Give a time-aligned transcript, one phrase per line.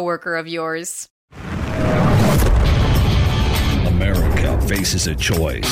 [0.00, 1.08] of yours.
[3.86, 5.68] America faces a choice.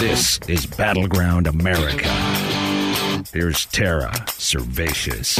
[0.00, 2.08] This is Battleground America.
[3.32, 5.38] Here's Tara Servatius.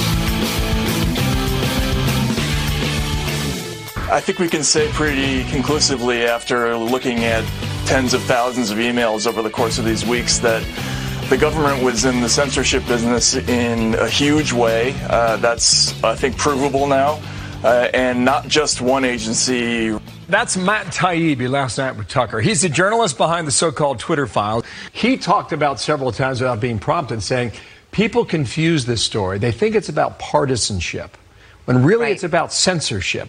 [4.11, 7.45] I think we can say pretty conclusively after looking at
[7.86, 10.62] tens of thousands of emails over the course of these weeks that
[11.30, 14.95] the government was in the censorship business in a huge way.
[15.08, 17.20] Uh, that's, I think, provable now.
[17.62, 19.96] Uh, and not just one agency.
[20.28, 22.41] That's Matt Taibbi last night with Tucker.
[22.41, 24.64] He's the journalist behind the so called Twitter files.
[24.92, 27.52] He talked about several times without being prompted saying
[27.92, 29.38] people confuse this story.
[29.38, 31.16] They think it's about partisanship,
[31.66, 32.12] when really Right.
[32.12, 33.28] it's about censorship.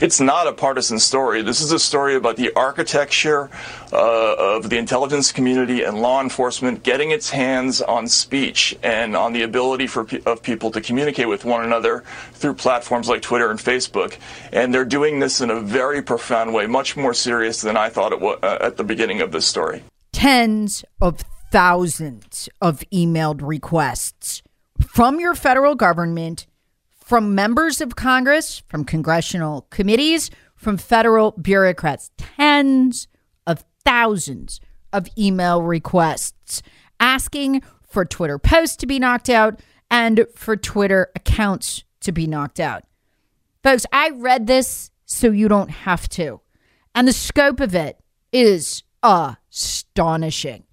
[0.00, 1.42] It's not a partisan story.
[1.42, 3.50] This is a story about the architecture
[3.92, 9.32] uh, of the intelligence community and law enforcement getting its hands on speech and on
[9.32, 13.60] the ability for of people to communicate with one another through platforms like Twitter and
[13.60, 14.16] Facebook.
[14.52, 18.12] And they're doing this in a very profound way, much more serious than I thought
[18.12, 19.82] it was uh, at the beginning of this story.
[20.12, 24.42] tens of thousands of emailed requests
[24.86, 26.46] from your federal government,
[27.08, 32.10] from members of Congress, from congressional committees, from federal bureaucrats.
[32.18, 33.08] Tens
[33.46, 34.60] of thousands
[34.92, 36.60] of email requests
[37.00, 39.58] asking for Twitter posts to be knocked out
[39.90, 42.84] and for Twitter accounts to be knocked out.
[43.62, 46.42] Folks, I read this so you don't have to.
[46.94, 47.98] And the scope of it
[48.32, 50.64] is astonishing.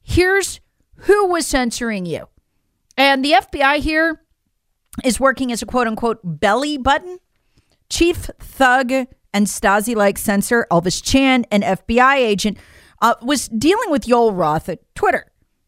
[0.00, 0.60] Here's
[0.94, 2.28] who was censoring you.
[2.96, 4.22] And the FBI here
[5.04, 7.18] is working as a quote unquote belly button.
[7.88, 8.92] Chief thug
[9.32, 12.58] and Stasi like censor Elvis Chan, an FBI agent,
[13.02, 15.26] uh, was dealing with Yoel Roth at Twitter.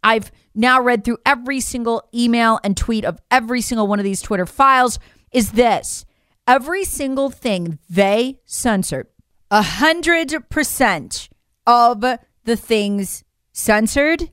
[0.03, 4.21] I've now read through every single email and tweet of every single one of these
[4.21, 4.99] Twitter files
[5.31, 6.03] is this.
[6.47, 9.07] Every single thing they censored,
[9.51, 11.29] a hundred percent
[11.65, 14.31] of the things censored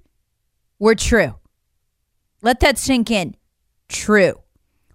[0.78, 1.34] were true.
[2.42, 3.36] Let that sink in.
[3.88, 4.40] True.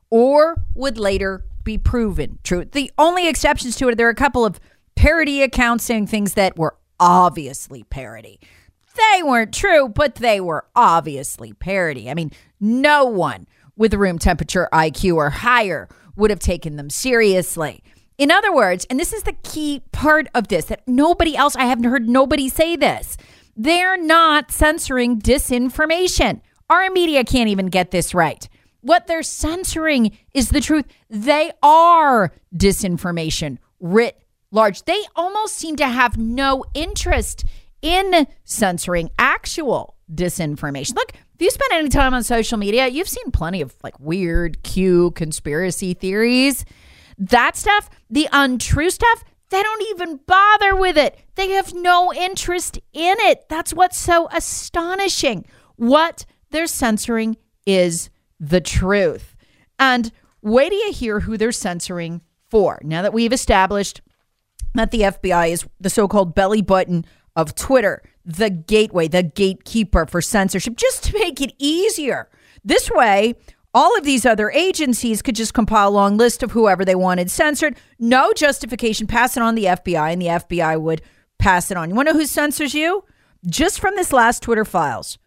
[0.09, 2.65] Or would later be proven true.
[2.65, 4.59] The only exceptions to it, there are a couple of
[4.95, 8.39] parody accounts saying things that were obviously parody.
[8.99, 12.09] They weren't true, but they were obviously parody.
[12.09, 17.83] I mean, no one with room temperature IQ or higher would have taken them seriously.
[18.17, 21.65] In other words, and this is the key part of this that nobody else, I
[21.65, 23.15] haven't heard nobody say this,
[23.55, 26.41] they're not censoring disinformation.
[26.69, 28.47] Our media can't even get this right.
[28.81, 30.85] What they're censoring is the truth.
[31.09, 34.83] They are disinformation writ large.
[34.83, 37.45] They almost seem to have no interest
[37.81, 40.95] in censoring actual disinformation.
[40.95, 44.63] Look, if you spend any time on social media, you've seen plenty of like weird
[44.63, 46.65] Q conspiracy theories.
[47.17, 51.19] That stuff, the untrue stuff, they don't even bother with it.
[51.35, 53.47] They have no interest in it.
[53.49, 55.45] That's what's so astonishing.
[55.75, 58.09] What they're censoring is
[58.39, 59.35] the truth.
[59.77, 60.11] And
[60.41, 62.79] wait till you hear who they're censoring for.
[62.83, 64.01] Now that we've established
[64.75, 67.05] that the FBI is the so called belly button
[67.35, 72.29] of Twitter, the gateway, the gatekeeper for censorship, just to make it easier.
[72.63, 73.35] This way,
[73.73, 77.29] all of these other agencies could just compile a long list of whoever they wanted
[77.29, 77.77] censored.
[77.99, 81.01] No justification, pass it on the FBI, and the FBI would
[81.37, 81.89] pass it on.
[81.89, 83.03] You want to know who censors you?
[83.45, 85.17] Just from this last Twitter files,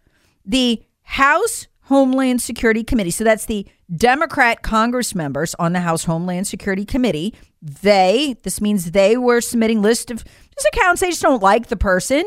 [0.45, 3.11] the House Homeland Security Committee.
[3.11, 7.35] So that's the Democrat Congress members on the House Homeland Security Committee.
[7.61, 11.03] They, this means they were submitting list of just accounts.
[11.03, 12.25] They just don't like the person.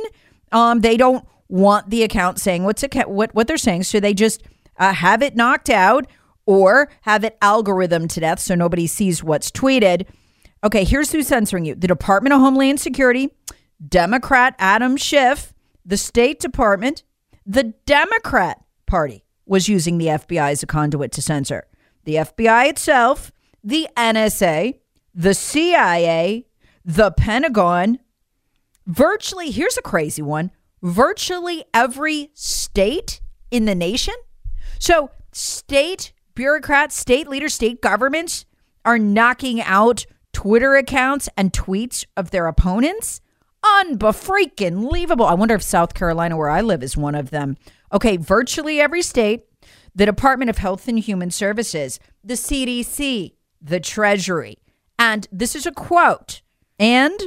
[0.52, 3.84] Um, they don't want the account saying what's account, what what they're saying.
[3.84, 4.44] So they just
[4.78, 6.08] uh, have it knocked out
[6.46, 10.06] or have it algorithm to death so nobody sees what's tweeted.
[10.64, 13.30] Okay, here's who's censoring you: the Department of Homeland Security,
[13.86, 15.54] Democrat Adam Schiff,
[15.86, 17.04] the State Department,
[17.46, 21.68] the Democrat Party was using the FBI as a conduit to censor.
[22.04, 23.32] The FBI itself,
[23.64, 24.80] the NSA,
[25.14, 26.46] the CIA,
[26.84, 28.00] the Pentagon,
[28.86, 30.52] virtually, here's a crazy one
[30.82, 33.20] virtually every state
[33.50, 34.14] in the nation.
[34.80, 38.46] So, state bureaucrats, state leaders, state governments
[38.84, 43.22] are knocking out Twitter accounts and tweets of their opponents.
[43.64, 45.26] Unbefreaking believable.
[45.26, 47.58] I wonder if South Carolina, where I live, is one of them.
[47.96, 49.46] Okay, virtually every state,
[49.96, 53.32] the Department of Health and Human Services, the CDC,
[53.62, 54.58] the Treasury.
[55.00, 56.42] And this is a quote
[56.78, 57.18] and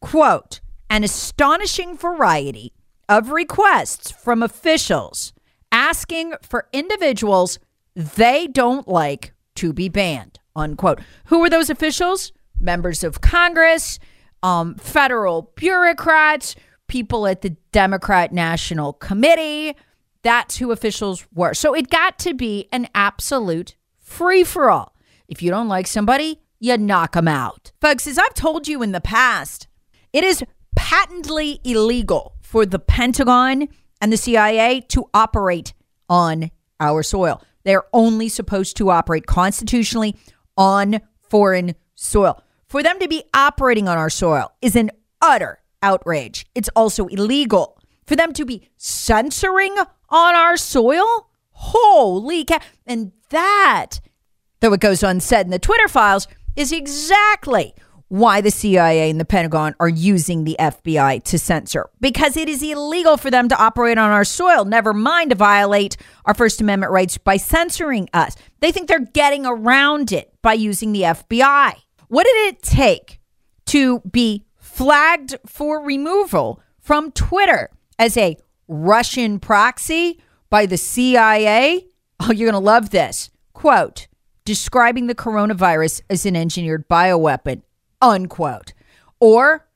[0.00, 2.72] quote an astonishing variety
[3.08, 5.32] of requests from officials
[5.70, 7.60] asking for individuals
[7.94, 13.98] they don't like to be banned unquote who are those officials members of congress
[14.42, 16.56] um, federal bureaucrats
[16.88, 19.74] people at the democrat national committee
[20.26, 21.54] that's who officials were.
[21.54, 24.92] So it got to be an absolute free for all.
[25.28, 27.70] If you don't like somebody, you knock them out.
[27.80, 29.68] Folks, as I've told you in the past,
[30.12, 30.42] it is
[30.74, 33.68] patently illegal for the Pentagon
[34.00, 35.74] and the CIA to operate
[36.08, 36.50] on
[36.80, 37.40] our soil.
[37.64, 40.16] They're only supposed to operate constitutionally
[40.56, 42.42] on foreign soil.
[42.66, 44.90] For them to be operating on our soil is an
[45.22, 46.46] utter outrage.
[46.54, 47.78] It's also illegal.
[48.06, 49.76] For them to be censoring
[50.08, 51.28] on our soil?
[51.50, 52.60] Holy cow.
[52.86, 54.00] And that,
[54.60, 57.74] though it goes unsaid in the Twitter files, is exactly
[58.08, 62.62] why the CIA and the Pentagon are using the FBI to censor because it is
[62.62, 66.92] illegal for them to operate on our soil, never mind to violate our First Amendment
[66.92, 68.36] rights by censoring us.
[68.60, 71.74] They think they're getting around it by using the FBI.
[72.08, 73.20] What did it take
[73.66, 78.36] to be flagged for removal from Twitter as a
[78.68, 81.86] Russian proxy by the CIA.
[82.20, 83.30] Oh, you're going to love this.
[83.52, 84.06] Quote,
[84.44, 87.62] describing the coronavirus as an engineered bioweapon,
[88.00, 88.72] unquote.
[89.20, 89.66] Or,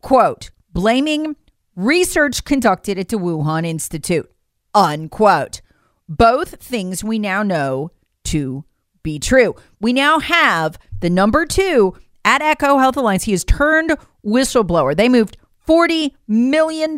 [0.00, 1.36] quote, blaming
[1.74, 4.30] research conducted at the Wuhan Institute,
[4.74, 5.60] unquote.
[6.08, 7.90] Both things we now know
[8.24, 8.64] to
[9.02, 9.54] be true.
[9.80, 13.24] We now have the number two at EcoHealth Alliance.
[13.24, 14.96] He has turned whistleblower.
[14.96, 16.96] They moved $40 million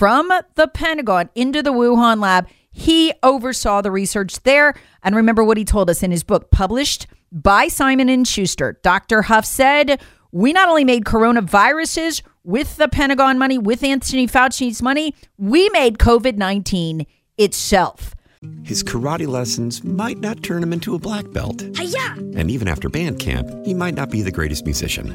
[0.00, 2.48] from the Pentagon into the Wuhan lab.
[2.70, 4.72] He oversaw the research there.
[5.02, 8.80] And remember what he told us in his book, published by Simon and Schuster.
[8.82, 9.20] Dr.
[9.20, 10.00] Huff said,
[10.32, 15.98] "We not only made coronaviruses with the Pentagon money, with Anthony Fauci's money, we made
[15.98, 17.04] COVID-19
[17.36, 18.14] itself."
[18.62, 21.62] His karate lessons might not turn him into a black belt.
[21.76, 22.14] Hi-ya!
[22.36, 25.14] And even after band camp, he might not be the greatest musician.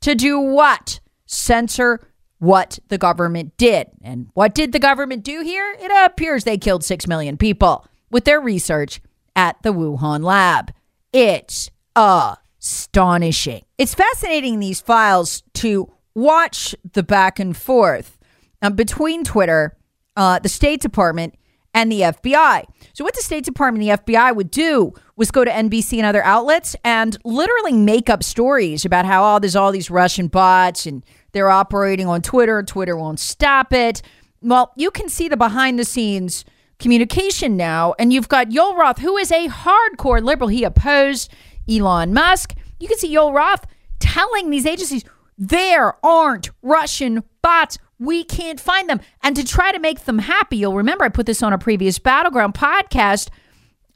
[0.00, 1.00] to do what?
[1.26, 2.00] Censor
[2.38, 3.88] what the government did.
[4.02, 5.76] And what did the government do here?
[5.78, 9.00] It appears they killed 6 million people with their research
[9.36, 10.72] at the Wuhan lab.
[11.12, 13.62] It's astonishing.
[13.78, 18.18] It's fascinating these files to watch the back and forth
[18.62, 19.76] uh, between Twitter,
[20.16, 21.34] uh, the State Department,
[21.74, 22.64] and the FBI.
[22.92, 26.06] So, what the State Department and the FBI would do was go to NBC and
[26.06, 30.86] other outlets and literally make up stories about how, oh, there's all these Russian bots
[30.86, 32.62] and they're operating on Twitter.
[32.62, 34.02] Twitter won't stop it.
[34.42, 36.44] Well, you can see the behind the scenes
[36.80, 37.94] communication now.
[37.98, 40.48] And you've got Yoel Roth, who is a hardcore liberal.
[40.48, 41.30] He opposed
[41.70, 42.54] Elon Musk.
[42.80, 43.66] You can see Yoel Roth
[44.00, 45.04] telling these agencies,
[45.38, 47.78] there aren't Russian bots.
[48.00, 49.00] We can't find them.
[49.22, 51.98] And to try to make them happy, you'll remember I put this on a previous
[51.98, 53.28] Battleground podcast.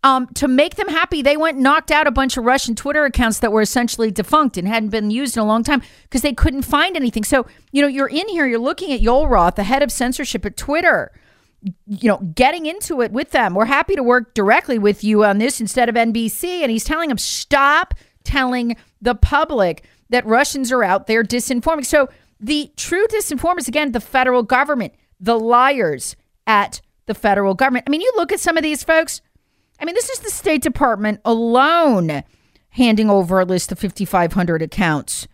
[0.05, 3.39] Um, to make them happy, they went knocked out a bunch of Russian Twitter accounts
[3.39, 6.63] that were essentially defunct and hadn't been used in a long time because they couldn't
[6.63, 7.25] find anything.
[7.25, 10.45] So, you know, you're in here, you're looking at Yoel Roth, the head of censorship
[10.45, 11.11] at Twitter,
[11.87, 13.55] you know, getting into it with them.
[13.55, 16.61] We're happy to work directly with you on this instead of NBC.
[16.61, 17.95] And he's telling them, stop
[18.25, 21.87] telling the public that Russians are out there disinforming.
[21.87, 22.11] So
[22.45, 26.15] the true disinformers, again, the federal government, the liars
[26.47, 27.85] at the federal government.
[27.87, 29.23] I mean, you look at some of these folks.
[29.81, 32.23] I mean, this is the State Department alone
[32.71, 35.27] handing over a list of 5,500 accounts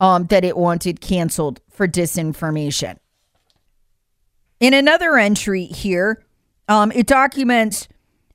[0.00, 2.96] um, that it wanted canceled for disinformation.
[4.58, 6.24] In another entry here,
[6.68, 7.88] um, it documents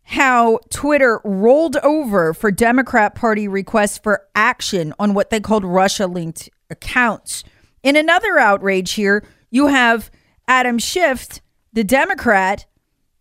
[0.04, 6.06] how Twitter rolled over for Democrat Party requests for action on what they called Russia
[6.06, 7.44] linked accounts.
[7.84, 10.12] In another outrage here, you have
[10.48, 11.40] Adam Schiff,
[11.74, 12.66] the Democrat,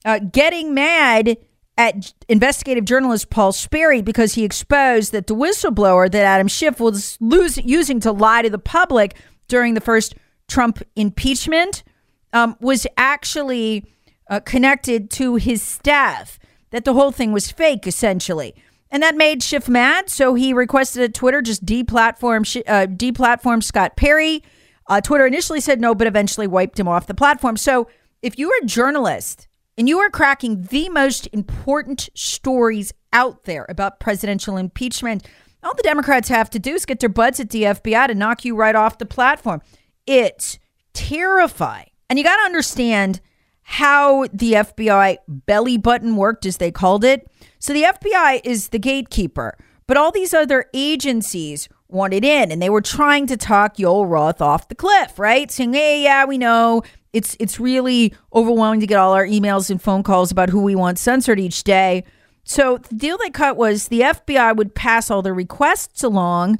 [0.05, 1.37] uh, getting mad
[1.77, 7.17] at investigative journalist Paul Sperry because he exposed that the whistleblower that Adam Schiff was
[7.21, 10.15] lose, using to lie to the public during the first
[10.49, 11.85] Trump impeachment
[12.33, 13.85] um, was actually
[14.29, 16.38] uh, connected to his staff,
[16.71, 18.55] that the whole thing was fake, essentially.
[18.90, 23.97] And that made Schiff mad, so he requested a Twitter just deplatform, uh, deplatform Scott
[23.97, 24.42] Perry.
[24.87, 27.57] Uh, Twitter initially said no, but eventually wiped him off the platform.
[27.57, 27.88] So
[28.23, 33.66] if you are a journalist and you are cracking the most important stories out there
[33.68, 35.26] about presidential impeachment,
[35.62, 38.45] all the Democrats have to do is get their butts at the FBI to knock
[38.45, 39.61] you right off the platform.
[40.07, 40.59] It's
[40.95, 41.90] terrifying.
[42.09, 43.21] And you got to understand
[43.62, 47.30] how the FBI belly button worked, as they called it.
[47.59, 52.71] So the FBI is the gatekeeper, but all these other agencies wanted in and they
[52.71, 55.50] were trying to talk Yoel Roth off the cliff, right?
[55.50, 59.81] Saying, hey, yeah, we know it's it's really overwhelming to get all our emails and
[59.81, 62.05] phone calls about who we want censored each day.
[62.45, 66.59] So the deal they cut was the FBI would pass all the requests along,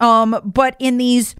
[0.00, 1.34] um, but in these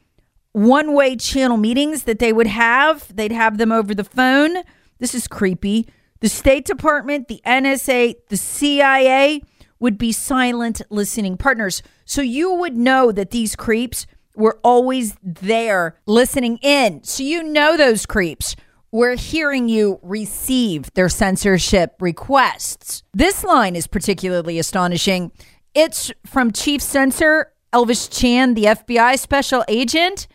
[0.56, 3.14] one way channel meetings that they would have.
[3.14, 4.56] They'd have them over the phone.
[4.98, 5.86] This is creepy.
[6.20, 9.42] The State Department, the NSA, the CIA
[9.78, 11.82] would be silent listening partners.
[12.04, 17.02] So you would know that these creeps were always there listening in.
[17.04, 18.56] So you know those creeps
[18.92, 23.02] were hearing you receive their censorship requests.
[23.12, 25.32] This line is particularly astonishing.
[25.74, 30.28] It's from Chief Censor Elvis Chan, the FBI special agent.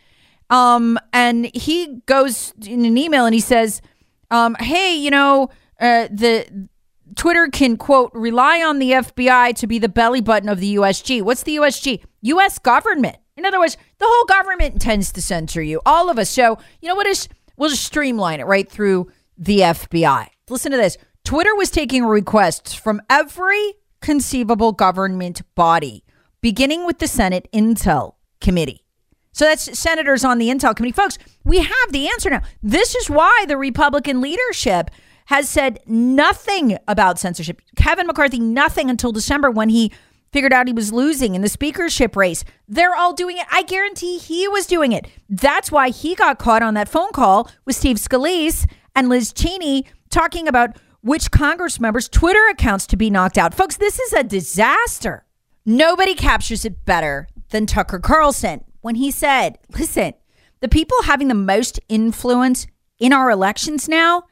[0.49, 3.81] Um, and he goes in an email and he says,
[4.29, 5.49] um, "Hey, you know,
[5.81, 6.69] uh, the
[7.15, 11.21] Twitter can quote rely on the FBI to be the belly button of the USG.
[11.21, 12.03] What's the USG?
[12.21, 12.59] U.S.
[12.59, 13.17] government.
[13.35, 16.29] In other words, the whole government intends to censor you, all of us.
[16.29, 17.27] So you know what is?
[17.57, 20.27] We'll just streamline it right through the FBI.
[20.49, 20.97] Listen to this.
[21.23, 26.03] Twitter was taking requests from every conceivable government body,
[26.41, 28.85] beginning with the Senate Intel Committee.
[29.33, 30.93] So that's senators on the Intel Committee.
[30.93, 32.41] Folks, we have the answer now.
[32.61, 34.91] This is why the Republican leadership
[35.25, 37.61] has said nothing about censorship.
[37.75, 39.91] Kevin McCarthy, nothing until December when he
[40.31, 42.43] figured out he was losing in the speakership race.
[42.67, 43.45] They're all doing it.
[43.51, 45.07] I guarantee he was doing it.
[45.29, 49.85] That's why he got caught on that phone call with Steve Scalise and Liz Cheney
[50.09, 53.53] talking about which Congress members' Twitter accounts to be knocked out.
[53.53, 55.25] Folks, this is a disaster.
[55.65, 60.13] Nobody captures it better than Tucker Carlson when he said, listen,
[60.59, 62.67] the people having the most influence
[62.99, 64.23] in our elections now,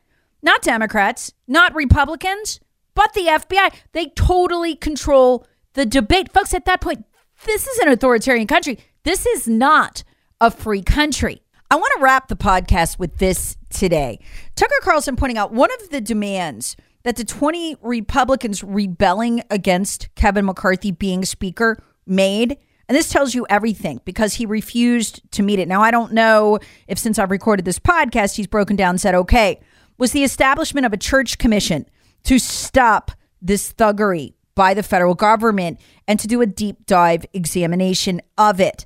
[0.41, 2.59] not Democrats, not Republicans,
[2.95, 6.31] but the FBI, they totally control the debate.
[6.31, 7.05] Folks, at that point,
[7.45, 8.79] this is an authoritarian country.
[9.03, 10.03] This is not
[10.41, 11.41] a free country.
[11.71, 14.19] I want to wrap the podcast with this today.
[14.55, 20.45] Tucker Carlson pointing out one of the demands that the 20 Republicans rebelling against Kevin
[20.45, 22.57] McCarthy being Speaker made
[22.89, 25.67] And this tells you everything because he refused to meet it.
[25.67, 29.13] Now, I don't know if since I've recorded this podcast, he's broken down and said,
[29.13, 29.61] okay,
[29.99, 31.85] was the establishment of a church commission
[32.23, 38.21] to stop this thuggery by the federal government and to do a deep dive examination
[38.37, 38.85] of it.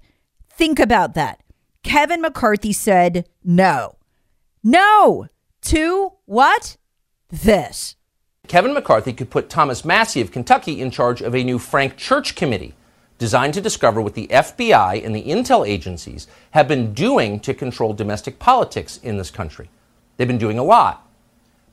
[0.49, 1.41] Think about that.
[1.83, 3.95] Kevin McCarthy said no.
[4.63, 5.27] No
[5.63, 6.77] to what?
[7.29, 7.95] This.
[8.47, 12.35] Kevin McCarthy could put Thomas Massie of Kentucky in charge of a new Frank Church
[12.35, 12.75] committee
[13.17, 17.93] designed to discover what the FBI and the intel agencies have been doing to control
[17.93, 19.69] domestic politics in this country.
[20.17, 21.02] They've been doing a lot.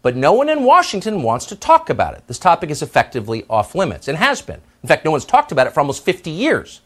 [0.03, 2.27] But no one in Washington wants to talk about it.
[2.27, 4.61] This topic is effectively off limits and has been.
[4.83, 6.81] In fact, no one's talked about it for almost 50 years.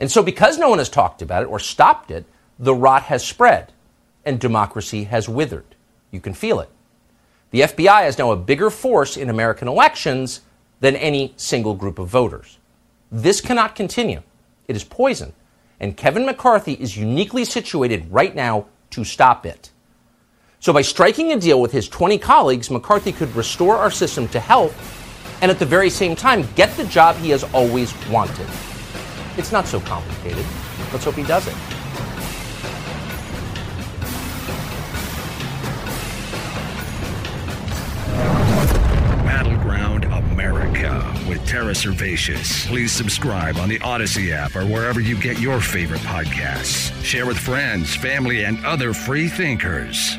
[0.00, 2.24] And so, because no one has talked about it or stopped it,
[2.58, 3.72] the rot has spread
[4.24, 5.76] and democracy has withered.
[6.10, 6.68] You can feel it.
[7.50, 10.40] The FBI is now a bigger force in American elections
[10.80, 12.58] than any single group of voters.
[13.10, 14.22] This cannot continue.
[14.68, 15.32] It is poison.
[15.78, 19.70] And Kevin McCarthy is uniquely situated right now to stop it.
[20.62, 24.38] So, by striking a deal with his 20 colleagues, McCarthy could restore our system to
[24.38, 24.76] health
[25.40, 28.46] and at the very same time get the job he has always wanted.
[29.38, 30.44] It's not so complicated.
[30.92, 31.54] Let's hope he does it.
[39.24, 42.66] Battleground America with Tara Servatius.
[42.66, 46.92] Please subscribe on the Odyssey app or wherever you get your favorite podcasts.
[47.02, 50.18] Share with friends, family, and other free thinkers.